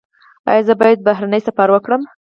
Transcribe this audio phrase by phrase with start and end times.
[0.49, 2.01] ایا زه باید بهرنی سفر وکړم؟